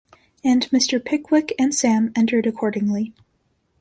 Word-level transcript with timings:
And 0.43 0.67
Mr. 0.71 0.97
Pickwick 0.99 1.53
and 1.59 1.75
Sam 1.75 2.11
entered 2.15 2.47
accordingly. 2.47 3.13